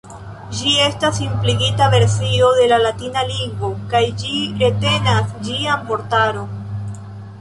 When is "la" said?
2.71-2.79